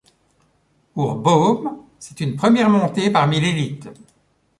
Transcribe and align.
Pour 0.95 1.13
Boom, 1.13 1.85
c'est 1.99 2.21
une 2.21 2.35
première 2.35 2.71
montée 2.71 3.11
parmi 3.11 3.39
l'élite. 3.39 3.87